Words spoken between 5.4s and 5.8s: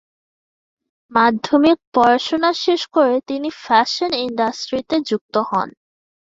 হন।